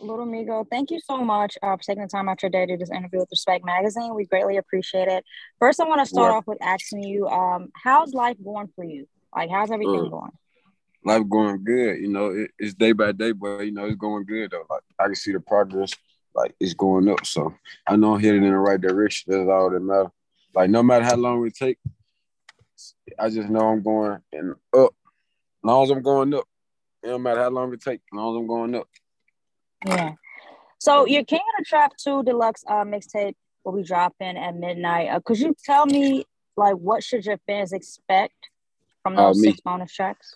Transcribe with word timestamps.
Lil 0.00 0.26
Migo, 0.26 0.66
thank 0.70 0.90
you 0.90 1.00
so 1.00 1.18
much 1.18 1.56
uh, 1.62 1.76
for 1.76 1.82
taking 1.82 2.02
the 2.02 2.08
time 2.08 2.28
out 2.28 2.42
your 2.42 2.50
day 2.50 2.66
to 2.66 2.74
do 2.74 2.78
this 2.78 2.90
interview 2.90 3.20
with 3.20 3.28
Respect 3.30 3.64
Magazine. 3.64 4.14
We 4.14 4.26
greatly 4.26 4.58
appreciate 4.58 5.08
it. 5.08 5.24
First, 5.58 5.80
I 5.80 5.84
want 5.84 6.00
to 6.00 6.06
start 6.06 6.32
off 6.32 6.46
with 6.46 6.58
asking 6.62 7.04
you, 7.04 7.26
um, 7.28 7.70
how's 7.82 8.12
life 8.12 8.36
going 8.44 8.68
for 8.76 8.84
you? 8.84 9.06
Like, 9.34 9.50
how's 9.50 9.70
everything 9.70 10.06
uh, 10.06 10.08
going? 10.08 10.30
Life 11.04 11.22
going 11.28 11.64
good. 11.64 11.98
You 12.00 12.08
know, 12.08 12.26
it, 12.26 12.50
it's 12.58 12.74
day 12.74 12.92
by 12.92 13.12
day, 13.12 13.32
but 13.32 13.60
you 13.60 13.72
know, 13.72 13.86
it's 13.86 13.96
going 13.96 14.24
good 14.26 14.50
though. 14.50 14.66
Like, 14.68 14.82
I 14.98 15.04
can 15.04 15.14
see 15.14 15.32
the 15.32 15.40
progress. 15.40 15.92
Like, 16.34 16.54
it's 16.60 16.74
going 16.74 17.08
up. 17.08 17.24
So 17.24 17.54
I 17.86 17.96
know 17.96 18.14
I'm 18.14 18.20
headed 18.20 18.42
in 18.42 18.50
the 18.50 18.58
right 18.58 18.80
direction. 18.80 19.32
That's 19.32 19.48
all 19.48 19.70
that 19.70 19.80
matters. 19.80 20.10
Like, 20.54 20.68
no 20.68 20.82
matter 20.82 21.04
how 21.04 21.16
long 21.16 21.46
it 21.46 21.54
take, 21.54 21.78
I 23.18 23.30
just 23.30 23.48
know 23.48 23.60
I'm 23.60 23.82
going 23.82 24.18
and 24.32 24.54
up. 24.76 24.94
As 24.94 25.64
long 25.64 25.84
as 25.84 25.90
I'm 25.90 26.02
going 26.02 26.34
up, 26.34 26.44
it 27.02 27.08
don't 27.08 27.22
matter 27.22 27.40
how 27.40 27.50
long 27.50 27.72
it 27.72 27.80
take. 27.80 28.00
As 28.12 28.16
long 28.16 28.36
as 28.36 28.40
I'm 28.40 28.46
going 28.46 28.74
up. 28.74 28.88
Yeah. 29.84 30.12
So 30.78 31.06
your 31.06 31.24
King 31.24 31.40
of 31.40 31.64
the 31.64 31.64
Trap 31.64 31.92
2 31.96 32.22
deluxe 32.22 32.64
uh, 32.68 32.84
mixtape 32.84 33.34
will 33.64 33.72
be 33.72 33.82
dropping 33.82 34.36
at 34.36 34.54
midnight. 34.54 35.08
Uh, 35.08 35.20
could 35.20 35.38
you 35.38 35.54
tell 35.64 35.86
me 35.86 36.24
like 36.56 36.76
what 36.76 37.02
should 37.02 37.24
your 37.26 37.38
fans 37.46 37.72
expect 37.72 38.34
from 39.02 39.16
those 39.16 39.38
uh, 39.38 39.42
six 39.42 39.60
bonus 39.60 39.92
tracks? 39.92 40.34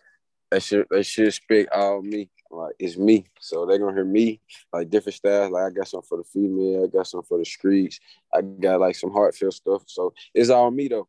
They 0.50 0.60
should 0.60 0.86
they 0.90 1.02
should 1.02 1.28
expect 1.28 1.72
all 1.72 2.02
me. 2.02 2.30
Like 2.50 2.74
it's 2.78 2.96
me. 2.96 3.26
So 3.38 3.64
they're 3.64 3.78
gonna 3.78 3.95
hear 3.95 4.04
me, 4.04 4.40
like 4.72 4.90
different 4.90 5.14
styles. 5.14 5.52
Like 5.52 5.64
I 5.64 5.70
got 5.70 5.88
some 5.88 6.02
for 6.02 6.18
the 6.18 6.24
female, 6.24 6.84
I 6.84 6.86
got 6.88 7.06
some 7.06 7.22
for 7.22 7.38
the 7.38 7.45
streets, 7.45 8.00
I 8.34 8.40
got 8.42 8.80
like 8.80 8.96
some 8.96 9.12
heartfelt 9.12 9.54
stuff. 9.54 9.84
So 9.86 10.12
it's 10.34 10.50
all 10.50 10.70
me 10.70 10.88
though. 10.88 11.09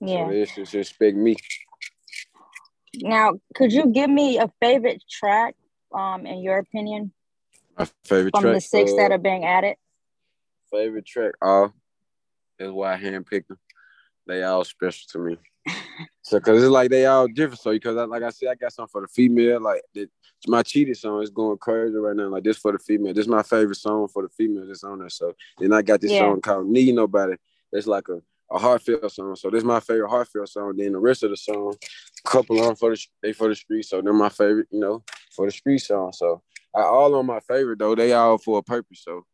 Yeah. 0.00 0.28
So 0.28 0.32
they 0.32 0.64
should 0.64 0.80
expect 0.80 1.16
me. 1.16 1.36
Now, 2.96 3.32
could 3.56 3.72
you 3.72 3.88
give 3.88 4.08
me 4.08 4.38
a 4.38 4.48
favorite 4.60 5.02
track, 5.10 5.56
um, 5.92 6.26
in 6.26 6.38
your 6.38 6.58
opinion? 6.58 7.12
My 7.78 7.88
favorite 8.04 8.34
from 8.34 8.42
track, 8.42 8.54
the 8.54 8.60
six 8.60 8.92
uh, 8.92 8.96
that 8.96 9.12
are 9.12 9.18
being 9.18 9.44
added. 9.44 9.76
Favorite 10.70 11.06
track, 11.06 11.34
all. 11.42 11.64
Uh, 11.64 11.68
is 12.58 12.70
why 12.70 12.94
I 12.94 12.98
handpicked 12.98 13.48
them. 13.48 13.58
They 14.26 14.42
all 14.42 14.64
special 14.64 15.06
to 15.10 15.18
me. 15.18 15.36
so, 16.22 16.38
cause 16.40 16.62
it's 16.62 16.70
like 16.70 16.90
they 16.90 17.06
all 17.06 17.26
different. 17.26 17.60
So, 17.60 17.72
because 17.72 17.96
I, 17.96 18.04
like 18.04 18.22
I 18.22 18.30
said, 18.30 18.50
I 18.50 18.54
got 18.54 18.72
something 18.72 18.90
for 18.90 19.00
the 19.00 19.08
female. 19.08 19.60
Like 19.60 19.82
my 20.46 20.62
cheated 20.62 20.96
song 20.96 21.22
is 21.22 21.30
going 21.30 21.58
crazy 21.58 21.96
right 21.96 22.14
now. 22.14 22.28
Like 22.28 22.44
this 22.44 22.58
for 22.58 22.72
the 22.72 22.78
female. 22.78 23.12
This 23.12 23.24
is 23.24 23.28
my 23.28 23.42
favorite 23.42 23.76
song 23.76 24.08
for 24.08 24.22
the 24.22 24.28
female 24.28 24.66
that's 24.66 24.84
on 24.84 25.00
there. 25.00 25.08
So 25.08 25.34
then 25.58 25.72
I 25.72 25.82
got 25.82 26.00
this 26.00 26.12
yeah. 26.12 26.20
song 26.20 26.40
called 26.40 26.68
"Need 26.68 26.94
Nobody." 26.94 27.36
It's 27.72 27.86
like 27.86 28.08
a 28.08 28.20
a 28.50 28.58
heartfelt 28.58 29.10
song. 29.10 29.36
So 29.36 29.50
this 29.50 29.58
is 29.58 29.64
my 29.64 29.80
favorite 29.80 30.08
heartfelt 30.08 30.48
song. 30.48 30.74
Then 30.76 30.92
the 30.92 30.98
rest 30.98 31.22
of 31.22 31.30
the 31.30 31.36
song, 31.36 31.74
couple 32.24 32.62
on 32.62 32.76
for 32.76 32.90
the 32.90 33.06
they 33.22 33.32
for 33.32 33.48
the 33.48 33.54
street. 33.54 33.84
So 33.84 34.00
they're 34.00 34.12
my 34.12 34.28
favorite, 34.28 34.68
you 34.70 34.80
know, 34.80 35.02
for 35.34 35.46
the 35.46 35.52
street 35.52 35.78
song. 35.78 36.12
So 36.12 36.42
I 36.74 36.82
all 36.82 37.14
on 37.14 37.26
my 37.26 37.40
favorite 37.40 37.78
though. 37.78 37.94
They 37.94 38.12
all 38.12 38.38
for 38.38 38.58
a 38.58 38.62
purpose. 38.62 39.02
So 39.04 39.24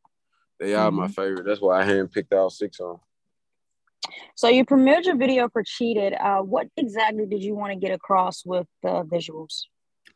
they 0.58 0.74
are 0.74 0.88
mm-hmm. 0.88 1.00
my 1.00 1.08
favorite. 1.08 1.44
That's 1.46 1.60
why 1.60 1.82
I 1.82 1.86
handpicked 1.86 2.32
all 2.32 2.50
six 2.50 2.80
on. 2.80 2.98
So 4.34 4.48
you 4.48 4.64
premiered 4.64 5.04
your 5.04 5.16
video 5.16 5.48
for 5.48 5.62
Cheated. 5.62 6.14
Uh, 6.14 6.38
what 6.38 6.68
exactly 6.76 7.26
did 7.26 7.42
you 7.42 7.54
want 7.54 7.72
to 7.72 7.78
get 7.78 7.92
across 7.92 8.44
with 8.44 8.66
the 8.82 9.04
visuals? 9.04 9.62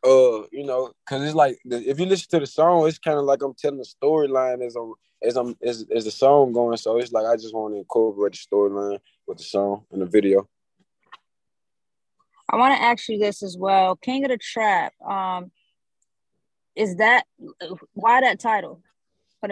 Uh, 0.04 0.46
you 0.52 0.64
know, 0.64 0.92
cause 1.06 1.22
it's 1.22 1.34
like 1.34 1.58
if 1.64 1.98
you 1.98 2.06
listen 2.06 2.28
to 2.30 2.40
the 2.40 2.46
song, 2.46 2.86
it's 2.86 2.98
kind 2.98 3.18
of 3.18 3.24
like 3.24 3.42
I'm 3.42 3.54
telling 3.54 3.78
the 3.78 3.84
storyline 3.84 4.64
as 4.64 4.76
I'm 4.76 4.92
as 5.22 5.36
I'm 5.36 5.56
as, 5.62 5.86
as 5.94 6.04
the 6.04 6.10
song 6.10 6.52
going. 6.52 6.76
So 6.76 6.98
it's 6.98 7.12
like 7.12 7.26
I 7.26 7.36
just 7.36 7.54
want 7.54 7.74
to 7.74 7.78
incorporate 7.78 8.32
the 8.32 8.38
storyline 8.38 8.98
with 9.26 9.38
the 9.38 9.44
song 9.44 9.84
and 9.90 10.02
the 10.02 10.06
video. 10.06 10.48
I 12.50 12.56
want 12.56 12.76
to 12.76 12.82
ask 12.82 13.08
you 13.08 13.18
this 13.18 13.42
as 13.42 13.56
well. 13.58 13.96
King 13.96 14.24
of 14.24 14.30
the 14.30 14.38
Trap. 14.38 14.92
Um, 15.00 15.50
is 16.76 16.96
that 16.96 17.24
why 17.92 18.20
that 18.20 18.40
title? 18.40 18.80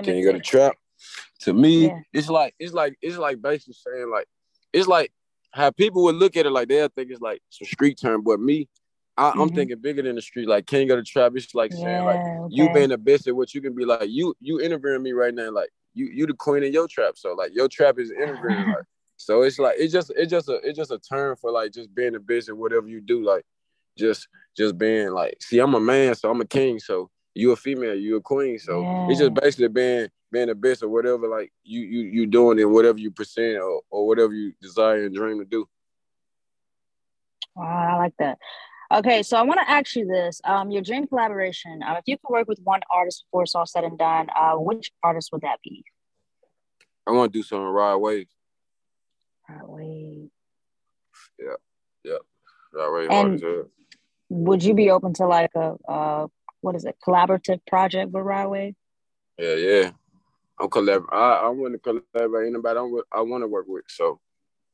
King 0.03 0.27
of 0.29 0.35
the 0.35 0.41
Trap. 0.41 0.77
To 1.41 1.53
me, 1.53 1.87
yeah. 1.87 2.01
it's 2.13 2.29
like 2.29 2.55
it's 2.59 2.73
like 2.73 2.97
it's 3.03 3.19
like 3.19 3.43
basically 3.43 3.75
saying 3.75 4.11
like 4.11 4.27
it's 4.73 4.87
like 4.87 5.13
how 5.53 5.71
people 5.71 6.05
would 6.05 6.15
look 6.15 6.37
at 6.37 6.47
it 6.47 6.51
like 6.51 6.69
they'll 6.69 6.89
think 6.89 7.11
it's 7.11 7.21
like 7.21 7.43
some 7.51 7.67
street 7.67 7.99
term, 8.01 8.23
but 8.23 8.41
me, 8.41 8.69
I, 9.17 9.29
am 9.29 9.35
mm-hmm. 9.35 9.55
thinking 9.55 9.79
bigger 9.81 10.03
than 10.03 10.15
the 10.15 10.23
street, 10.23 10.49
like 10.49 10.67
king 10.67 10.91
of 10.91 10.97
the 10.97 11.03
trap. 11.03 11.33
It's 11.35 11.55
like 11.55 11.73
saying 11.73 11.85
yeah, 11.85 12.03
like 12.03 12.17
okay. 12.17 12.47
you 12.51 12.73
being 12.73 12.89
the 12.89 12.99
best 12.99 13.27
at 13.27 13.37
what 13.37 13.53
you 13.53 13.61
can 13.61 13.75
be. 13.75 13.85
Like 13.85 14.09
you, 14.09 14.35
you 14.41 14.61
interviewing 14.61 15.03
me 15.03 15.13
right 15.13 15.35
now. 15.35 15.51
Like 15.51 15.69
you, 15.93 16.07
you 16.07 16.27
the 16.27 16.35
queen 16.35 16.65
of 16.65 16.73
your 16.73 16.89
trap. 16.89 17.15
So 17.17 17.35
like 17.35 17.51
your 17.55 17.69
trap 17.69 17.99
is 17.99 18.11
interviewing. 18.11 18.67
like 18.69 18.85
so, 19.17 19.43
it's 19.43 19.59
like 19.59 19.77
it's 19.79 19.93
just 19.93 20.11
it's 20.17 20.31
just 20.31 20.49
a 20.49 20.61
it's 20.65 20.79
just 20.79 20.91
a 20.91 20.99
term 20.99 21.37
for 21.37 21.51
like 21.51 21.73
just 21.73 21.95
being 21.95 22.13
the 22.13 22.21
best 22.21 22.49
at 22.49 22.57
whatever 22.57 22.89
you 22.89 23.01
do. 23.01 23.23
Like 23.23 23.45
just 23.99 24.29
just 24.57 24.79
being 24.79 25.11
like, 25.11 25.37
see, 25.41 25.59
I'm 25.59 25.75
a 25.75 25.81
man, 25.81 26.15
so 26.15 26.31
I'm 26.31 26.41
a 26.41 26.47
king. 26.47 26.79
So 26.79 27.11
you 27.35 27.53
a 27.53 27.57
female, 27.57 27.95
you 27.95 28.17
a 28.17 28.21
queen. 28.21 28.59
So 28.59 28.83
yeah. 28.83 29.09
it's 29.09 29.19
just 29.19 29.35
basically 29.35 29.69
being 29.69 30.09
being 30.31 30.49
the 30.49 30.55
best 30.55 30.83
or 30.83 30.89
whatever 30.89 31.29
like 31.29 31.53
you 31.63 31.81
you 31.81 32.01
you 32.01 32.27
doing 32.27 32.61
and 32.61 32.73
whatever 32.73 32.99
you 32.99 33.11
present 33.11 33.59
or, 33.59 33.83
or 33.91 34.07
whatever 34.07 34.33
you 34.33 34.53
desire 34.61 35.05
and 35.05 35.15
dream 35.15 35.39
to 35.39 35.45
do. 35.45 35.67
Wow, 37.55 37.95
I 37.95 37.97
like 37.99 38.15
that. 38.19 38.39
Okay, 38.91 39.23
so 39.23 39.37
I 39.37 39.43
want 39.43 39.61
to 39.61 39.71
ask 39.71 39.95
you 39.97 40.07
this: 40.07 40.41
um, 40.45 40.71
your 40.71 40.83
dream 40.83 41.07
collaboration. 41.07 41.83
Uh, 41.83 41.95
if 41.95 42.05
you 42.07 42.17
could 42.19 42.33
work 42.33 42.49
with 42.49 42.61
one 42.63 42.81
artist 42.91 43.25
before 43.27 43.43
it's 43.43 43.55
all 43.55 43.67
said 43.67 43.85
and 43.85 43.99
done, 43.99 44.29
uh, 44.35 44.55
which 44.55 44.93
artist 45.03 45.31
would 45.33 45.43
that 45.43 45.59
be? 45.63 45.85
I 47.07 47.13
want 47.13 47.33
to 47.33 47.39
do 47.39 47.43
something 47.43 47.67
Rod 47.67 47.97
Wave. 47.99 48.29
Rod 49.49 49.63
Wave. 49.65 50.31
Yeah, 51.39 51.57
yeah, 52.05 52.19
Rod 52.73 52.93
Wave. 52.93 53.11
And 53.11 53.43
would 54.29 54.65
you 54.65 54.73
be 54.73 54.91
open 54.91 55.13
to 55.15 55.27
like 55.27 55.51
a 55.55 55.75
uh, 55.89 56.27
what 56.63 56.75
is 56.75 56.85
it, 56.85 56.97
collaborative 57.07 57.61
project 57.67 58.11
with 58.13 58.25
Wave? 58.25 58.75
Yeah, 59.39 59.55
yeah. 59.55 59.91
I'm 60.59 60.69
collab. 60.69 61.05
I, 61.11 61.43
I 61.45 61.49
want 61.49 61.75
to 61.75 61.79
collaborate 61.79 62.49
anybody 62.49 62.79
I, 62.79 63.19
I 63.19 63.21
want 63.23 63.43
to 63.43 63.49
work 63.49 63.67
with. 63.69 63.85
So 63.89 64.21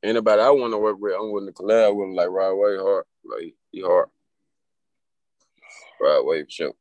anybody 0.03 0.41
I 0.41 0.49
want 0.49 0.73
to 0.73 0.77
work 0.77 0.97
with, 0.99 1.13
I'm 1.19 1.31
willing 1.31 1.47
to 1.47 1.53
collab 1.53 1.95
with. 1.95 2.15
Like 2.15 2.29
Wave 2.29 2.79
hard, 2.79 3.05
like 3.25 3.55
he 3.71 3.81
hard. 3.81 4.09
Rod 5.99 6.25
Wave 6.25 6.45
show. 6.49 6.73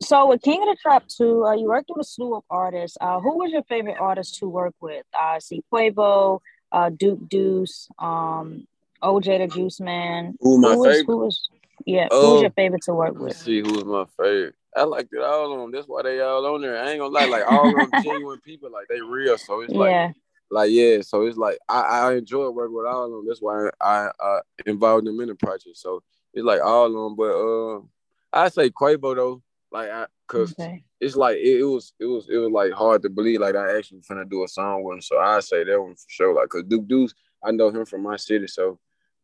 So 0.00 0.28
with 0.28 0.42
King 0.42 0.62
of 0.62 0.68
the 0.68 0.76
Trap 0.80 1.04
2, 1.08 1.44
uh, 1.44 1.54
you 1.54 1.66
worked 1.66 1.90
with 1.94 2.06
a 2.06 2.08
slew 2.08 2.36
of 2.36 2.44
artists. 2.50 2.96
Uh, 3.00 3.20
who 3.20 3.38
was 3.38 3.50
your 3.50 3.64
favorite 3.64 3.96
artist 3.98 4.38
to 4.38 4.48
work 4.48 4.74
with? 4.80 5.04
Uh, 5.12 5.22
I 5.22 5.38
see 5.40 5.62
Quavo, 5.72 6.40
uh, 6.70 6.90
Duke 6.90 7.28
Deuce, 7.28 7.88
um, 7.98 8.66
OJ 9.02 9.38
the 9.38 9.60
Juiceman. 9.60 10.34
Who 10.40 10.58
my 10.58 10.74
who 10.74 10.78
was, 10.78 10.86
favorite? 10.86 11.06
Who 11.06 11.18
was, 11.18 11.48
yeah, 11.86 12.08
who 12.10 12.34
was 12.34 12.42
your 12.42 12.50
favorite 12.50 12.82
to 12.82 12.94
work 12.94 13.14
with? 13.14 13.22
Let's 13.22 13.42
see 13.42 13.60
who's 13.60 13.84
my 13.84 14.04
favorite. 14.16 14.54
I 14.76 14.82
liked 14.84 15.12
it 15.12 15.22
all 15.22 15.52
on 15.52 15.58
them. 15.58 15.72
That's 15.72 15.86
why 15.86 16.02
they 16.02 16.20
all 16.20 16.54
on 16.54 16.60
there. 16.60 16.82
I 16.82 16.90
ain't 16.90 17.00
gonna 17.00 17.12
lie, 17.12 17.26
like 17.26 17.50
all 17.50 17.64
them 17.74 17.90
genuine 18.02 18.40
people, 18.40 18.70
like 18.70 18.86
they 18.88 19.00
real. 19.00 19.38
So 19.38 19.60
it's 19.60 19.72
like, 19.72 19.90
yeah. 19.90 20.12
like 20.50 20.70
yeah. 20.70 21.00
So 21.02 21.26
it's 21.26 21.36
like 21.36 21.58
I, 21.68 21.80
I 21.80 22.14
enjoy 22.14 22.48
working 22.50 22.76
with 22.76 22.86
all 22.86 23.04
of 23.06 23.10
them. 23.10 23.26
That's 23.26 23.40
why 23.40 23.70
I, 23.80 24.10
I 24.20 24.40
involved 24.66 25.06
them 25.06 25.20
in 25.20 25.28
the 25.28 25.34
project. 25.34 25.76
So 25.76 26.02
it's 26.34 26.44
like 26.44 26.60
all 26.62 26.86
of 26.86 26.92
them. 26.92 27.16
But 27.16 27.34
uh, 27.34 27.80
I 28.32 28.48
say 28.50 28.70
Quavo 28.70 29.14
though, 29.14 29.42
like 29.72 29.90
I, 29.90 30.06
cause 30.26 30.52
okay. 30.52 30.84
it's 31.00 31.16
like 31.16 31.38
it, 31.38 31.60
it, 31.60 31.64
was 31.64 31.92
it 31.98 32.06
was 32.06 32.28
it 32.28 32.36
was 32.36 32.50
like 32.50 32.72
hard 32.72 33.02
to 33.02 33.10
believe 33.10 33.40
like 33.40 33.56
I 33.56 33.76
actually 33.76 34.00
finna 34.00 34.28
do 34.28 34.44
a 34.44 34.48
song 34.48 34.84
with 34.84 34.96
him. 34.96 35.02
So 35.02 35.18
I 35.18 35.40
say 35.40 35.64
that 35.64 35.80
one 35.80 35.94
for 35.94 36.06
sure. 36.08 36.34
Like 36.34 36.50
cause 36.50 36.64
Duke 36.64 36.86
Deuce, 36.86 37.14
I 37.42 37.50
know 37.52 37.70
him 37.70 37.86
from 37.86 38.02
my 38.02 38.16
city, 38.16 38.46
so 38.46 38.78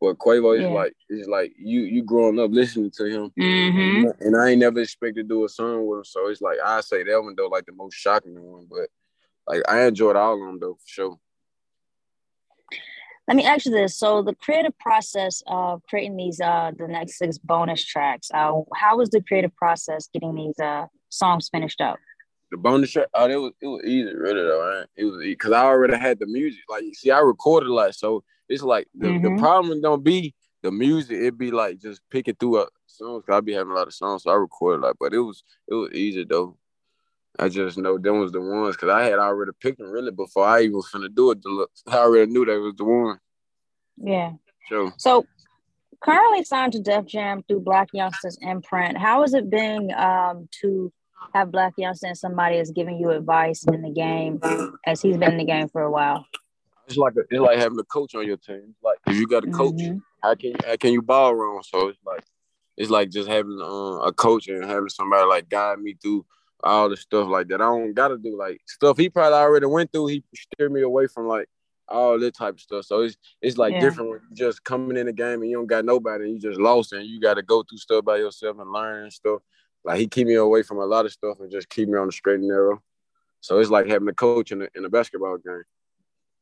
but 0.04 0.19
Quavo 0.19 0.56
is 0.56 0.62
yeah. 0.62 0.69
like 0.69 0.94
is 1.09 1.28
like 1.28 1.53
you 1.56 1.81
you 1.81 2.03
growing 2.03 2.38
up 2.38 2.50
listening 2.50 2.91
to 2.92 3.04
him, 3.06 3.32
mm-hmm. 3.38 4.10
and 4.20 4.37
I 4.37 4.50
ain't 4.50 4.60
never 4.60 4.81
expected 4.81 5.28
to 5.28 5.34
do 5.34 5.44
a 5.44 5.48
song 5.48 5.87
with 5.87 5.98
him. 5.98 6.04
So 6.04 6.28
it's 6.28 6.42
like 6.42 6.59
I 6.65 6.81
say 6.81 7.04
that 7.04 7.22
one 7.22 7.34
though 7.37 7.48
like 7.48 7.66
the 7.66 7.72
most 7.72 7.94
shocking 7.94 8.41
one, 8.41 8.66
but 8.69 8.88
like 9.48 9.62
I 9.69 9.87
enjoyed 9.87 10.16
all 10.16 10.34
of 10.34 10.41
them 10.41 10.59
though 10.60 10.75
for 10.75 10.87
sure. 10.87 11.19
Let 13.26 13.37
me 13.37 13.47
ask 13.47 13.65
you 13.65 13.72
this: 13.72 13.98
so 13.98 14.22
the 14.22 14.34
creative 14.34 14.78
process 14.78 15.42
of 15.47 15.82
creating 15.88 16.16
these 16.16 16.41
uh 16.41 16.72
the 16.76 16.86
next 16.86 17.19
six 17.19 17.38
bonus 17.38 17.82
tracks, 17.82 18.31
uh, 18.34 18.53
how 18.75 18.98
was 18.98 19.09
the 19.10 19.22
creative 19.22 19.56
process 19.56 20.09
getting 20.12 20.34
these 20.34 20.59
uh 20.59 20.86
songs 21.09 21.48
finished 21.48 21.81
up? 21.81 21.98
The 22.50 22.59
bonus 22.59 22.92
track, 22.92 23.09
oh, 23.15 23.30
it 23.30 23.36
was 23.36 23.53
it 23.62 23.66
was 23.66 23.83
easy, 23.84 24.15
really 24.15 24.42
though. 24.42 24.60
Right? 24.60 24.86
It 24.97 25.04
was 25.07 25.22
because 25.22 25.53
I 25.53 25.65
already 25.65 25.97
had 25.97 26.18
the 26.18 26.27
music. 26.27 26.60
Like, 26.68 26.83
you 26.83 26.92
see, 26.92 27.10
I 27.10 27.21
recorded 27.21 27.71
a 27.71 27.74
lot, 27.74 27.95
so 27.95 28.22
it's 28.49 28.63
like 28.63 28.89
the, 28.95 29.09
mm-hmm. 29.09 29.37
the 29.37 29.41
problem 29.41 29.81
don't 29.81 30.05
be 30.05 30.35
the 30.63 30.71
music. 30.71 31.17
It 31.19 31.39
be 31.39 31.51
like 31.51 31.79
just 31.79 32.01
picking 32.11 32.35
through 32.35 32.63
a 32.63 32.67
songs. 32.87 33.25
I 33.29 33.41
be 33.41 33.53
having 33.53 33.73
a 33.73 33.75
lot 33.75 33.87
of 33.87 33.95
songs, 33.95 34.23
so 34.23 34.31
I 34.31 34.35
recorded 34.35 34.83
a 34.83 34.87
lot. 34.87 34.97
But 34.99 35.15
it 35.15 35.19
was 35.19 35.45
it 35.69 35.75
was 35.75 35.93
easy 35.93 36.25
though. 36.29 36.57
I 37.39 37.49
just 37.49 37.79
know 37.79 37.99
them 37.99 38.21
was 38.21 38.33
the 38.33 38.41
ones 38.41 38.77
because 38.77 38.91
I 38.91 39.05
had 39.05 39.19
already 39.19 39.53
picked 39.61 39.79
them 39.79 39.91
really 39.91 40.13
before 40.13 40.47
I 40.47 40.63
even 40.63 40.77
was 40.77 40.91
finna 40.93 41.13
do 41.13 41.33
it. 41.33 41.39
I 41.89 41.99
already 41.99 42.31
knew 42.31 42.45
that 42.45 42.61
was 42.61 42.75
the 42.77 42.85
one. 42.85 43.19
Yeah. 43.97 44.33
Sure. 44.69 44.93
So 44.99 45.27
currently 46.01 46.45
signed 46.45 46.73
to 46.75 46.81
Def 46.81 47.07
Jam 47.07 47.43
through 47.47 47.63
Blac 47.63 47.89
Youngsta's 47.95 48.39
imprint. 48.41 48.97
How 48.97 49.23
has 49.23 49.35
it 49.35 49.51
been 49.51 49.93
um, 49.95 50.49
to 50.61 50.93
have 51.33 51.49
Blac 51.49 51.73
Youngsta 51.79 52.05
and 52.05 52.19
somebody 52.19 52.57
is 52.57 52.71
giving 52.71 52.99
you 52.99 53.11
advice 53.11 53.65
in 53.65 53.83
the 53.83 53.91
game 53.91 54.41
as 54.87 55.03
he's 55.03 55.17
been 55.17 55.33
in 55.33 55.39
the 55.39 55.45
game 55.45 55.69
for 55.69 55.83
a 55.83 55.91
while? 55.91 56.27
It's 56.86 56.97
like 56.97 57.15
a, 57.16 57.21
it's 57.21 57.41
like 57.41 57.59
having 57.59 57.78
a 57.78 57.84
coach 57.84 58.15
on 58.15 58.27
your 58.27 58.36
team. 58.36 58.75
Like 58.83 58.98
if 59.07 59.16
you 59.16 59.27
got 59.27 59.45
a 59.45 59.51
coach, 59.51 59.75
mm-hmm. 59.75 59.98
how 60.22 60.34
can 60.34 60.54
how 60.65 60.77
can 60.77 60.92
you 60.92 61.03
ball 61.03 61.34
wrong? 61.34 61.63
So 61.65 61.89
it's 61.89 61.98
like 62.04 62.25
it's 62.77 62.91
like 62.91 63.10
just 63.10 63.28
having 63.28 63.59
uh, 63.60 64.01
a 64.01 64.13
coach 64.13 64.48
and 64.48 64.65
having 64.65 64.89
somebody 64.89 65.27
like 65.27 65.48
guide 65.48 65.78
me 65.78 65.95
through 66.01 66.27
all 66.63 66.89
the 66.89 66.97
stuff 66.97 67.28
like 67.28 67.48
that. 67.48 67.60
I 67.60 67.65
don't 67.65 67.95
gotta 67.95 68.19
do 68.19 68.36
like 68.36 68.60
stuff 68.66 68.98
he 68.98 69.09
probably 69.09 69.39
already 69.39 69.66
went 69.66 69.92
through. 69.92 70.09
He 70.09 70.25
steered 70.34 70.72
me 70.72 70.83
away 70.83 71.07
from 71.07 71.28
like 71.28 71.48
all 71.89 72.19
that 72.19 72.34
type 72.34 72.54
of 72.54 72.60
stuff. 72.60 72.84
So 72.84 73.03
it's 73.03 73.16
it's 73.41 73.59
like 73.59 73.75
yeah. 73.75 73.81
different 73.81 74.10
when 74.10 74.21
you 74.31 74.36
just 74.36 74.65
coming 74.65 74.97
in 74.97 75.07
the 75.07 75.13
game 75.13 75.42
and 75.42 75.51
you 75.51 75.57
don't 75.57 75.66
got 75.66 75.84
nobody 75.84 76.25
and 76.25 76.34
you 76.34 76.41
just 76.41 76.60
lost 76.60 76.92
and 76.92 77.07
you 77.07 77.21
got 77.21 77.34
to 77.34 77.42
go 77.42 77.63
through 77.63 77.78
stuff 77.78 78.04
by 78.04 78.16
yourself 78.16 78.59
and 78.59 78.72
learn 78.72 79.04
and 79.04 79.13
stuff. 79.13 79.41
Like 79.84 79.98
he 79.98 80.07
keep 80.07 80.27
me 80.27 80.34
away 80.34 80.63
from 80.63 80.78
a 80.78 80.86
lot 80.86 81.04
of 81.04 81.13
stuff 81.13 81.39
and 81.41 81.51
just 81.51 81.69
keep 81.69 81.89
me 81.89 81.98
on 81.98 82.07
the 82.07 82.13
straight 82.13 82.41
and 82.41 82.48
narrow. 82.48 82.83
So 83.41 83.59
it's 83.59 83.71
like 83.71 83.86
having 83.86 84.09
a 84.09 84.15
coach 84.15 84.53
in 84.53 84.63
a, 84.63 84.69
in 84.75 84.86
a 84.86 84.89
basketball 84.89 85.36
game. 85.36 85.65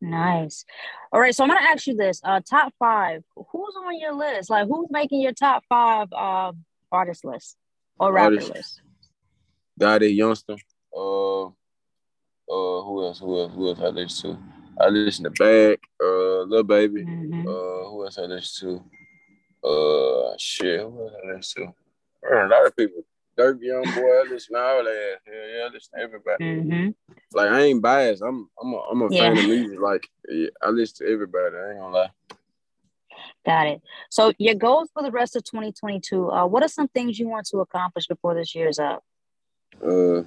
Nice. 0.03 0.65
All 1.13 1.21
right, 1.21 1.35
so 1.35 1.45
I'm 1.45 1.51
gonna 1.51 1.61
ask 1.63 1.87
you 1.87 1.95
this: 1.95 2.21
uh, 2.25 2.41
top 2.41 2.75
five. 2.79 3.23
Who's 3.37 3.75
on 3.87 3.99
your 3.99 4.15
list? 4.15 4.51
Like, 4.51 4.67
who's 4.67 4.89
making 4.91 5.21
your 5.21 5.33
top 5.33 5.65
five 5.69 6.13
uh, 6.13 6.53
artist 6.91 7.25
list 7.25 7.57
or 8.01 8.13
rapper 8.13 8.35
artist. 8.35 8.53
list? 8.53 8.83
Daddy 9.79 10.09
Youngster. 10.09 10.57
Uh, 10.95 11.45
uh, 11.45 11.51
who 12.49 13.05
else? 13.05 13.21
Who 13.21 13.39
else? 13.39 13.53
Who 13.55 13.69
else 13.69 13.79
I 13.81 13.89
listen 13.89 14.33
to? 14.33 14.39
I 14.81 14.89
listen 14.89 15.25
to 15.25 15.31
Bag, 15.31 15.79
uh, 16.03 16.43
Lil 16.43 16.65
Baby. 16.65 17.05
Mm-hmm. 17.05 17.47
Uh, 17.47 17.91
who 17.91 18.05
else 18.05 18.19
I 18.19 18.23
listen 18.23 18.83
to? 19.63 19.69
Uh, 19.69 20.35
shit. 20.39 20.81
Who 20.81 21.01
else 21.01 21.13
I 21.23 21.37
listen 21.37 21.67
to? 21.67 22.45
A 22.45 22.49
lot 22.49 22.67
of 22.67 22.77
people. 22.77 23.05
Durk 23.39 23.59
Young 23.61 23.83
Boy, 23.83 24.01
I 24.01 24.27
listen 24.29 24.55
to 24.55 24.61
all 24.61 24.85
that. 24.85 25.19
Yeah, 25.27 25.33
yeah, 25.33 25.65
I 25.65 25.69
listen 25.73 25.99
to 25.99 26.03
everybody. 26.03 26.45
Mm-hmm. 26.45 26.89
Like 27.34 27.50
I 27.50 27.62
ain't 27.62 27.82
biased. 27.82 28.23
I'm 28.23 28.49
I'm 28.61 28.73
a, 28.73 28.79
I'm 28.90 29.02
a 29.02 29.08
yeah. 29.11 29.20
fan 29.20 29.38
of 29.38 29.44
music. 29.44 29.81
Like 29.81 30.08
I 30.62 30.69
listen 30.69 31.06
to 31.06 31.12
everybody. 31.12 31.56
I 31.56 31.70
ain't 31.70 31.79
gonna 31.81 31.94
lie. 31.94 32.11
Got 33.44 33.67
it. 33.67 33.82
So 34.11 34.32
your 34.38 34.55
goals 34.55 34.88
for 34.94 35.02
the 35.02 35.11
rest 35.11 35.37
of 35.37 35.44
2022. 35.44 36.31
Uh, 36.31 36.46
what 36.46 36.62
are 36.62 36.69
some 36.69 36.88
things 36.88 37.19
you 37.19 37.29
want 37.29 37.46
to 37.46 37.58
accomplish 37.58 38.06
before 38.06 38.34
this 38.34 38.55
year 38.55 38.69
is 38.69 38.79
up? 38.79 39.02
Uh, 39.84 40.23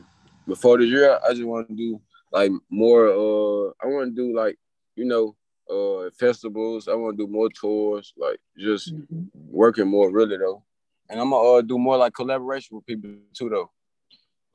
before 0.47 0.77
the 0.77 0.85
year, 0.85 1.19
I 1.25 1.31
just 1.31 1.43
want 1.43 1.69
to 1.69 1.75
do 1.75 2.01
like 2.31 2.51
more. 2.69 3.07
Uh, 3.07 3.71
I 3.81 3.87
want 3.87 4.15
to 4.15 4.15
do 4.15 4.35
like 4.35 4.57
you 4.95 5.05
know 5.05 5.35
uh 5.69 6.09
festivals. 6.11 6.87
I 6.87 6.93
want 6.93 7.17
to 7.17 7.25
do 7.25 7.31
more 7.31 7.49
tours. 7.49 8.13
Like 8.17 8.39
just 8.57 8.93
mm-hmm. 8.93 9.23
working 9.33 9.87
more 9.87 10.11
really 10.11 10.37
though. 10.37 10.63
And 11.09 11.19
I'm 11.19 11.29
gonna 11.29 11.49
uh, 11.49 11.61
do 11.61 11.77
more 11.77 11.97
like 11.97 12.13
collaboration 12.13 12.75
with 12.75 12.85
people 12.85 13.11
too, 13.33 13.49
though. 13.49 13.71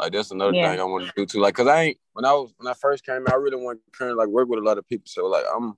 Like 0.00 0.12
that's 0.12 0.30
another 0.30 0.54
yeah. 0.54 0.70
thing 0.70 0.80
I 0.80 0.84
want 0.84 1.06
to 1.06 1.12
do 1.14 1.26
too. 1.26 1.40
Like, 1.40 1.54
cause 1.54 1.66
I 1.66 1.82
ain't 1.82 1.98
when 2.14 2.24
I 2.24 2.32
was 2.32 2.52
when 2.56 2.66
I 2.66 2.74
first 2.74 3.04
came 3.04 3.26
out, 3.26 3.34
I 3.34 3.36
really 3.36 3.62
want 3.62 3.80
to 3.84 3.98
kind 3.98 4.10
of 4.10 4.16
like 4.16 4.28
work 4.28 4.48
with 4.48 4.58
a 4.58 4.62
lot 4.62 4.78
of 4.78 4.88
people. 4.88 5.04
So 5.06 5.26
like 5.26 5.44
I'm 5.54 5.74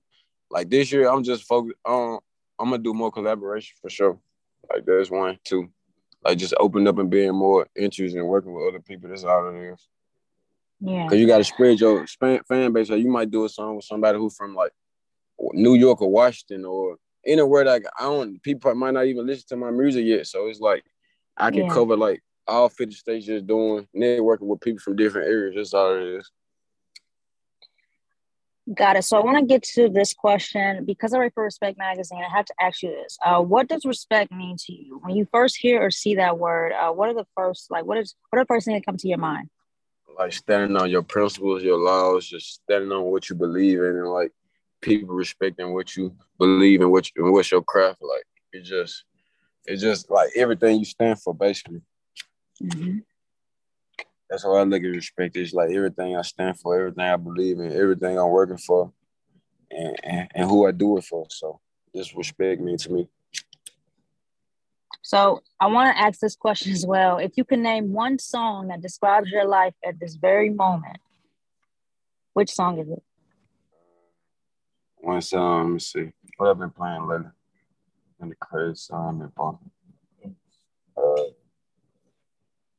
like 0.49 0.69
this 0.69 0.91
year, 0.91 1.09
I'm 1.09 1.23
just 1.23 1.43
focused 1.43 1.77
on. 1.85 2.13
Um, 2.13 2.19
I'm 2.59 2.69
gonna 2.69 2.81
do 2.81 2.93
more 2.93 3.11
collaboration 3.11 3.75
for 3.81 3.89
sure. 3.89 4.19
Like 4.71 4.85
there's 4.85 5.11
one, 5.11 5.39
two. 5.43 5.69
Like 6.23 6.37
just 6.37 6.53
open 6.57 6.87
up 6.87 6.99
and 6.99 7.09
being 7.09 7.35
more 7.35 7.67
interested 7.75 8.17
in 8.17 8.25
working 8.25 8.53
with 8.53 8.69
other 8.69 8.79
people. 8.79 9.09
That's 9.09 9.25
all 9.25 9.49
it 9.49 9.73
is. 9.73 9.87
Yeah. 10.79 11.07
Cause 11.09 11.17
you 11.17 11.27
got 11.27 11.39
to 11.39 11.43
spread 11.43 11.79
your 11.79 12.05
fan 12.07 12.71
base. 12.71 12.87
So 12.87 12.95
you 12.95 13.09
might 13.09 13.31
do 13.31 13.43
a 13.43 13.49
song 13.49 13.75
with 13.75 13.85
somebody 13.85 14.17
who 14.17 14.29
from 14.29 14.55
like 14.55 14.71
New 15.51 15.73
York 15.73 16.01
or 16.01 16.09
Washington 16.09 16.65
or 16.65 16.97
anywhere 17.25 17.65
Like 17.65 17.85
I 17.99 18.03
don't 18.03 18.41
people 18.41 18.73
might 18.75 18.93
not 18.93 19.05
even 19.05 19.25
listen 19.25 19.45
to 19.49 19.57
my 19.57 19.71
music 19.71 20.05
yet. 20.05 20.27
So 20.27 20.47
it's 20.47 20.61
like 20.61 20.83
I 21.35 21.51
can 21.51 21.65
yeah. 21.65 21.73
cover 21.73 21.97
like 21.97 22.21
all 22.47 22.69
50 22.69 22.95
states 22.95 23.25
just 23.25 23.47
doing 23.47 23.87
networking 23.95 24.47
with 24.47 24.61
people 24.61 24.79
from 24.79 24.95
different 24.95 25.27
areas. 25.27 25.55
That's 25.55 25.73
all 25.73 25.95
it 25.95 26.19
is. 26.19 26.31
Got 28.73 28.95
it. 28.95 29.03
So 29.03 29.17
I 29.17 29.25
want 29.25 29.37
to 29.39 29.45
get 29.45 29.61
to 29.73 29.89
this 29.89 30.13
question 30.13 30.85
because 30.85 31.13
I 31.13 31.19
write 31.19 31.33
for 31.33 31.43
Respect 31.43 31.77
Magazine. 31.77 32.23
I 32.23 32.33
have 32.33 32.45
to 32.45 32.53
ask 32.61 32.81
you 32.81 32.91
this: 32.91 33.17
uh, 33.25 33.41
What 33.41 33.67
does 33.67 33.83
respect 33.83 34.31
mean 34.31 34.55
to 34.57 34.73
you 34.73 34.99
when 35.03 35.17
you 35.17 35.27
first 35.33 35.57
hear 35.57 35.81
or 35.81 35.91
see 35.91 36.15
that 36.15 36.39
word? 36.39 36.71
Uh, 36.71 36.91
what 36.91 37.09
are 37.09 37.13
the 37.13 37.27
first 37.35 37.69
like? 37.69 37.83
What 37.83 37.97
is 37.97 38.15
what 38.29 38.39
are 38.39 38.43
the 38.43 38.47
first 38.47 38.65
thing 38.65 38.75
that 38.75 38.85
come 38.85 38.95
to 38.95 39.07
your 39.07 39.17
mind? 39.17 39.49
Like 40.17 40.31
standing 40.31 40.77
on 40.77 40.89
your 40.89 41.03
principles, 41.03 41.61
your 41.61 41.77
laws, 41.77 42.25
just 42.25 42.53
standing 42.53 42.91
on 42.93 43.03
what 43.03 43.29
you 43.29 43.35
believe 43.35 43.79
in, 43.79 43.97
and 43.97 44.07
like 44.07 44.31
people 44.79 45.13
respecting 45.13 45.73
what 45.73 45.97
you 45.97 46.15
believe 46.39 46.79
and 46.79 46.91
what 46.91 47.09
you, 47.13 47.25
and 47.25 47.33
what's 47.33 47.51
your 47.51 47.63
craft 47.63 48.01
like. 48.01 48.23
It 48.53 48.61
just 48.61 49.03
it's 49.65 49.81
just 49.81 50.09
like 50.09 50.29
everything 50.37 50.79
you 50.79 50.85
stand 50.85 51.21
for, 51.21 51.33
basically. 51.33 51.81
Mm-hmm. 52.61 52.99
That's 54.29 54.43
how 54.43 54.55
I 54.55 54.63
look 54.63 54.83
at 54.83 54.87
respect. 54.87 55.35
It's 55.37 55.53
like 55.53 55.71
everything 55.71 56.15
I 56.17 56.21
stand 56.21 56.59
for, 56.59 56.79
everything 56.79 57.05
I 57.05 57.15
believe 57.15 57.59
in, 57.59 57.71
everything 57.71 58.17
I'm 58.17 58.29
working 58.29 58.57
for, 58.57 58.91
and, 59.69 59.95
and, 60.03 60.27
and 60.33 60.49
who 60.49 60.65
I 60.65 60.71
do 60.71 60.97
it 60.97 61.03
for. 61.03 61.27
So 61.29 61.59
this 61.93 62.15
respect 62.15 62.61
means 62.61 62.83
to 62.85 62.93
me. 62.93 63.07
So 65.01 65.41
I 65.59 65.67
want 65.67 65.95
to 65.95 66.01
ask 66.01 66.19
this 66.19 66.35
question 66.35 66.71
as 66.71 66.85
well. 66.85 67.17
If 67.17 67.33
you 67.35 67.43
can 67.43 67.61
name 67.61 67.91
one 67.91 68.17
song 68.17 68.69
that 68.69 68.81
describes 68.81 69.29
your 69.29 69.45
life 69.45 69.75
at 69.85 69.99
this 69.99 70.15
very 70.15 70.49
moment, 70.49 70.97
which 72.33 72.51
song 72.51 72.79
is 72.79 72.89
it? 72.89 73.03
One 74.95 75.21
song, 75.21 75.65
let 75.65 75.73
me 75.73 75.79
see. 75.79 76.11
What 76.37 76.49
I've 76.49 76.57
been 76.57 76.71
playing 76.71 77.05
lately. 77.05 77.27
And 78.19 78.31
the 78.31 78.35
crazy 78.35 78.75
song 78.75 79.09
I've 79.09 79.19
been 79.19 79.31
bumping. 79.35 79.71
Uh, 80.95 81.33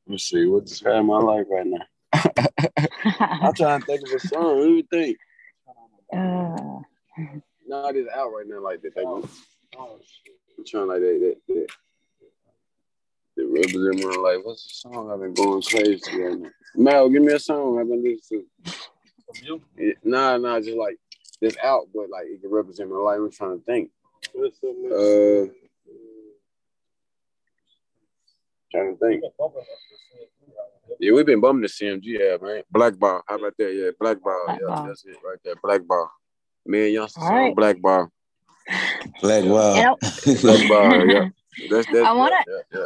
let 0.05 0.11
me 0.11 0.17
see. 0.19 0.45
What's 0.45 0.81
in 0.81 1.05
my 1.07 1.17
life 1.17 1.45
right 1.49 1.65
now? 1.65 1.85
I'm 3.19 3.53
trying 3.53 3.79
to 3.81 3.85
think 3.85 4.07
of 4.07 4.13
a 4.13 4.19
song. 4.19 4.57
What 4.57 4.63
do 4.63 4.73
you 4.75 4.83
think? 4.83 5.17
Uh, 6.13 6.81
no, 7.65 7.87
it 7.89 7.95
is 7.95 8.07
out 8.15 8.29
right 8.29 8.45
now 8.47 8.61
like 8.61 8.81
that. 8.83 8.91
Oh, 8.97 9.27
oh, 9.77 9.99
I'm 10.57 10.65
trying 10.65 10.87
like 10.87 10.99
that. 10.99 11.35
that, 11.47 11.55
that. 11.55 11.67
The 13.35 13.45
represent 13.47 14.03
my 14.03 14.21
life. 14.21 14.41
What's 14.43 14.63
the 14.63 14.89
song 14.89 15.11
I've 15.11 15.19
been 15.19 15.33
going 15.33 15.61
crazy 15.63 16.21
right 16.21 16.39
now? 16.39 16.49
Mel, 16.75 17.09
give 17.09 17.23
me 17.23 17.33
a 17.33 17.39
song 17.39 17.79
I've 17.79 17.87
been 17.87 18.03
listening 18.03 18.45
to. 18.65 18.73
You? 19.43 19.61
Yeah, 19.77 19.93
nah, 20.03 20.37
nah, 20.37 20.59
just 20.59 20.77
like 20.77 20.97
this 21.41 21.57
out, 21.63 21.87
but 21.93 22.09
like 22.09 22.27
it 22.27 22.41
can 22.41 22.51
represent 22.51 22.89
my 22.89 22.97
life. 22.97 23.17
I'm 23.17 23.31
trying 23.31 23.59
to 23.59 23.65
think. 23.65 23.89
Uh, 24.37 25.51
trying 28.75 28.97
to 28.97 28.99
think. 28.99 29.23
Yeah, 30.99 31.11
we've 31.11 31.25
been 31.25 31.41
bumming 31.41 31.61
the 31.61 31.67
CMG, 31.67 32.03
yeah, 32.03 32.37
man. 32.41 32.63
Black 32.71 32.97
Bar. 32.97 33.23
How 33.27 33.35
about 33.35 33.53
that? 33.57 33.73
Yeah, 33.73 33.91
Black 33.99 34.21
Bar. 34.21 34.45
Black 34.45 34.59
yeah, 34.61 34.67
bar. 34.67 34.87
that's 34.87 35.05
it 35.05 35.17
right 35.23 35.37
there. 35.43 35.55
Black 35.61 35.85
Bar. 35.87 36.09
Me 36.65 36.87
and 36.87 36.95
Youngsta 36.95 37.17
right. 37.17 37.55
Black 37.55 37.81
Bar. 37.81 38.09
Black 39.21 39.43
Bar. 39.43 39.97
Black 40.41 40.69
Bar, 40.69 41.05
yeah. 41.05 41.29
That's, 41.69 41.87
that's, 41.87 42.05
I 42.05 42.11
want 42.11 42.33
to. 42.33 42.51
Yeah, 42.51 42.79
yeah. 42.79 42.85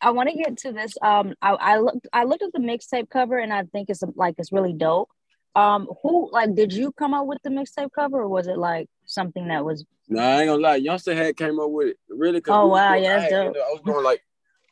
I 0.00 0.10
want 0.10 0.30
to 0.30 0.34
get 0.34 0.56
to 0.58 0.72
this. 0.72 0.96
Um, 1.02 1.34
I, 1.42 1.50
I 1.52 1.76
looked. 1.78 2.06
I 2.10 2.24
looked 2.24 2.42
at 2.42 2.52
the 2.54 2.58
mixtape 2.58 3.10
cover, 3.10 3.38
and 3.38 3.52
I 3.52 3.64
think 3.64 3.90
it's 3.90 4.02
like 4.14 4.36
it's 4.38 4.50
really 4.50 4.72
dope. 4.72 5.10
Um, 5.54 5.88
who 6.02 6.30
like 6.32 6.54
did 6.54 6.72
you 6.72 6.92
come 6.92 7.12
up 7.12 7.26
with 7.26 7.38
the 7.42 7.50
mixtape 7.50 7.90
cover, 7.94 8.22
or 8.22 8.28
was 8.28 8.46
it 8.46 8.56
like 8.56 8.88
something 9.04 9.48
that 9.48 9.64
was? 9.64 9.84
No, 10.08 10.20
nah, 10.20 10.28
I 10.28 10.40
ain't 10.40 10.48
gonna 10.48 10.62
lie. 10.62 10.80
Youngsta 10.80 11.16
had 11.16 11.36
came 11.36 11.58
up 11.58 11.70
with 11.70 11.88
it 11.88 11.96
really. 12.08 12.42
Oh 12.48 12.68
wow, 12.68 12.94
yeah, 12.94 13.18
that's 13.18 13.30
dope. 13.30 13.56
I 13.56 13.72
was 13.72 13.80
going 13.84 14.04
like, 14.04 14.22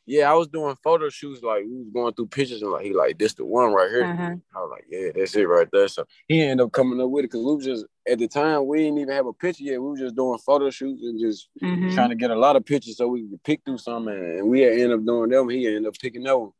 yeah, 0.05 0.31
I 0.31 0.35
was 0.35 0.47
doing 0.47 0.75
photo 0.83 1.09
shoots. 1.09 1.41
Like 1.41 1.63
we 1.63 1.77
was 1.77 1.89
going 1.93 2.13
through 2.13 2.27
pictures, 2.27 2.61
and 2.61 2.71
like 2.71 2.85
he 2.85 2.93
like 2.93 3.17
this 3.17 3.33
the 3.33 3.43
one 3.43 3.73
right 3.73 3.89
here. 3.89 4.03
Uh-huh. 4.03 4.35
I 4.55 4.59
was 4.59 4.71
like, 4.71 4.85
yeah, 4.89 5.09
that's 5.15 5.35
it 5.35 5.47
right 5.47 5.67
there. 5.71 5.87
So 5.87 6.05
he 6.27 6.41
ended 6.41 6.65
up 6.65 6.71
coming 6.71 7.01
up 7.01 7.09
with 7.09 7.25
it 7.25 7.31
because 7.31 7.43
we 7.43 7.55
was 7.55 7.65
just 7.65 7.85
at 8.07 8.19
the 8.19 8.27
time 8.27 8.67
we 8.67 8.79
didn't 8.79 8.99
even 8.99 9.13
have 9.13 9.25
a 9.25 9.33
picture 9.33 9.63
yet. 9.63 9.81
We 9.81 9.89
were 9.89 9.97
just 9.97 10.15
doing 10.15 10.37
photo 10.37 10.69
shoots 10.69 11.01
and 11.01 11.19
just 11.19 11.49
mm-hmm. 11.61 11.93
trying 11.95 12.09
to 12.09 12.15
get 12.15 12.29
a 12.29 12.35
lot 12.35 12.55
of 12.55 12.65
pictures 12.65 12.97
so 12.97 13.07
we 13.07 13.27
could 13.27 13.43
pick 13.43 13.61
through 13.65 13.79
some. 13.79 14.07
And 14.07 14.47
we 14.47 14.63
ended 14.63 14.91
up 14.91 15.05
doing 15.05 15.31
them. 15.31 15.49
He 15.49 15.65
ended 15.65 15.87
up 15.87 15.97
picking 15.99 16.23
that 16.23 16.39
one, 16.39 16.51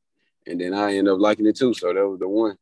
and 0.47 0.59
then 0.59 0.73
I 0.73 0.95
ended 0.95 1.13
up 1.13 1.19
liking 1.19 1.45
it 1.45 1.55
too. 1.55 1.73
So 1.75 1.93
that 1.93 2.07
was 2.07 2.19
the 2.19 2.27
one. 2.27 2.57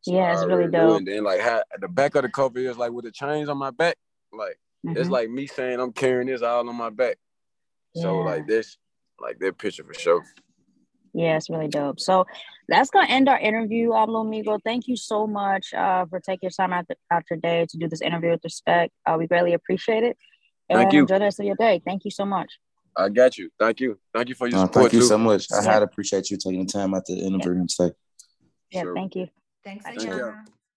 So 0.00 0.14
yeah, 0.14 0.32
it's 0.32 0.46
really 0.46 0.70
dope. 0.70 0.98
And 0.98 1.06
then 1.06 1.24
like 1.24 1.40
how, 1.40 1.62
the 1.78 1.88
back 1.88 2.14
of 2.14 2.22
the 2.22 2.28
cover 2.28 2.58
is 2.58 2.78
like 2.78 2.90
with 2.90 3.04
the 3.04 3.12
chains 3.12 3.48
on 3.48 3.58
my 3.58 3.70
back, 3.70 3.96
like 4.32 4.58
mm-hmm. 4.84 4.96
it's 4.96 5.10
like 5.10 5.30
me 5.30 5.46
saying 5.46 5.78
I'm 5.78 5.92
carrying 5.92 6.28
this 6.28 6.42
all 6.42 6.68
on 6.68 6.74
my 6.74 6.90
back. 6.90 7.18
Yeah. 7.94 8.02
So 8.02 8.18
like 8.20 8.46
this, 8.46 8.76
like 9.20 9.38
their 9.38 9.52
picture 9.52 9.84
for 9.84 9.94
sure. 9.94 10.24
Yeah, 11.14 11.36
it's 11.36 11.50
really 11.50 11.68
dope. 11.68 12.00
So 12.00 12.26
that's 12.68 12.90
gonna 12.90 13.08
end 13.08 13.28
our 13.28 13.38
interview, 13.38 13.92
um, 13.92 14.10
Lil 14.10 14.24
Migo. 14.24 14.60
Thank 14.62 14.88
you 14.88 14.96
so 14.96 15.26
much 15.26 15.72
uh, 15.74 16.04
for 16.06 16.20
taking 16.20 16.40
your 16.42 16.50
time 16.50 16.72
out, 16.72 16.86
the, 16.88 16.96
out 17.10 17.24
your 17.30 17.38
day 17.38 17.66
to 17.68 17.78
do 17.78 17.88
this 17.88 18.02
interview 18.02 18.30
with 18.30 18.44
respect. 18.44 18.92
Uh, 19.06 19.16
we 19.18 19.26
greatly 19.26 19.54
appreciate 19.54 20.04
it. 20.04 20.16
And 20.68 20.78
Thank 20.78 20.92
you. 20.92 21.00
Enjoy 21.00 21.18
the 21.18 21.24
rest 21.24 21.40
of 21.40 21.46
your 21.46 21.56
day. 21.56 21.80
Thank 21.84 22.04
you 22.04 22.10
so 22.10 22.24
much. 22.24 22.52
I 22.96 23.08
got 23.08 23.38
you. 23.38 23.50
Thank 23.58 23.80
you. 23.80 23.98
Thank 24.12 24.28
you 24.28 24.34
for 24.34 24.48
your 24.48 24.58
uh, 24.58 24.62
support. 24.62 24.84
Thank 24.84 24.92
you 24.94 25.00
too. 25.00 25.06
so 25.06 25.18
much. 25.18 25.46
I 25.52 25.62
yeah. 25.62 25.72
had 25.72 25.82
appreciate 25.82 26.30
you 26.30 26.36
taking 26.36 26.66
the 26.66 26.72
time 26.72 26.94
out 26.94 27.06
the 27.06 27.14
interview 27.14 27.54
yeah. 27.54 27.60
and 27.60 27.70
stuff. 27.70 27.92
Yeah, 28.70 28.82
sure. 28.82 28.94
thank 28.94 29.14
you. 29.14 29.28
Thanks, 29.64 29.84
Thank 29.84 30.48